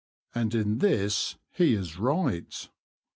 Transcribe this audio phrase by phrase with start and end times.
[0.33, 2.67] And in this he is right.